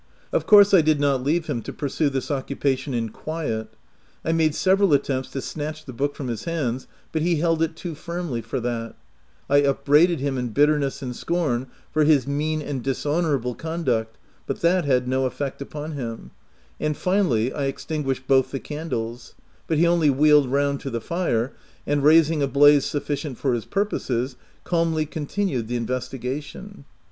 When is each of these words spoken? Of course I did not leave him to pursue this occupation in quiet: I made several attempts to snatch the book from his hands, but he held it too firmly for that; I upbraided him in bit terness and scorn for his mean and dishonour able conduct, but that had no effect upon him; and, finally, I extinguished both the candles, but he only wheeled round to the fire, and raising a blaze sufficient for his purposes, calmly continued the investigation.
Of 0.33 0.47
course 0.47 0.73
I 0.73 0.81
did 0.81 0.99
not 0.99 1.23
leave 1.23 1.45
him 1.45 1.61
to 1.61 1.71
pursue 1.71 2.09
this 2.09 2.31
occupation 2.31 2.95
in 2.95 3.09
quiet: 3.09 3.75
I 4.25 4.31
made 4.31 4.55
several 4.55 4.93
attempts 4.93 5.29
to 5.29 5.41
snatch 5.41 5.85
the 5.85 5.93
book 5.93 6.15
from 6.15 6.27
his 6.27 6.45
hands, 6.45 6.87
but 7.11 7.21
he 7.21 7.35
held 7.35 7.61
it 7.61 7.75
too 7.75 7.93
firmly 7.93 8.41
for 8.41 8.59
that; 8.61 8.95
I 9.47 9.57
upbraided 9.57 10.19
him 10.19 10.39
in 10.39 10.47
bit 10.53 10.69
terness 10.69 11.03
and 11.03 11.15
scorn 11.15 11.67
for 11.91 12.03
his 12.03 12.25
mean 12.25 12.63
and 12.63 12.81
dishonour 12.81 13.37
able 13.37 13.53
conduct, 13.53 14.17
but 14.47 14.61
that 14.61 14.85
had 14.85 15.07
no 15.07 15.25
effect 15.27 15.61
upon 15.61 15.91
him; 15.91 16.31
and, 16.79 16.97
finally, 16.97 17.53
I 17.53 17.65
extinguished 17.65 18.27
both 18.27 18.49
the 18.49 18.59
candles, 18.59 19.35
but 19.67 19.77
he 19.77 19.85
only 19.85 20.09
wheeled 20.09 20.49
round 20.51 20.79
to 20.79 20.89
the 20.89 20.99
fire, 20.99 21.53
and 21.85 22.03
raising 22.03 22.41
a 22.41 22.47
blaze 22.47 22.85
sufficient 22.85 23.37
for 23.37 23.53
his 23.53 23.65
purposes, 23.65 24.35
calmly 24.63 25.05
continued 25.05 25.67
the 25.67 25.75
investigation. 25.75 26.85